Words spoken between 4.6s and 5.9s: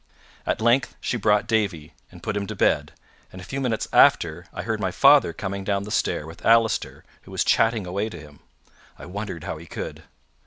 heard my father coming down